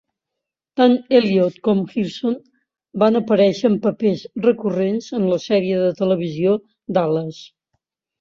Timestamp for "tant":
0.79-0.93